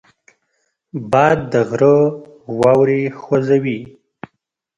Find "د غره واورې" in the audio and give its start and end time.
1.51-3.01